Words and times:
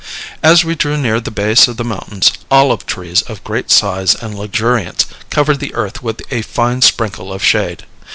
As 0.41 0.65
we 0.65 0.73
drew 0.73 0.97
near 0.97 1.19
the 1.19 1.29
base 1.29 1.67
of 1.67 1.77
the 1.77 1.83
mountains, 1.83 2.31
olive 2.49 2.87
trees 2.87 3.21
of 3.21 3.43
great 3.43 3.69
size 3.69 4.15
and 4.15 4.33
luxuriance 4.33 5.05
covered 5.29 5.59
the 5.59 5.75
earth 5.75 6.01
with 6.01 6.23
a 6.31 6.41
fine 6.41 6.81
sprinkle 6.81 7.31
of 7.31 7.43
shade. 7.43 7.83